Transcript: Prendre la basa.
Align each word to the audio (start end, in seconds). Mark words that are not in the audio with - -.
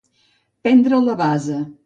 Prendre 0.63 1.03
la 1.05 1.17
basa. 1.21 1.61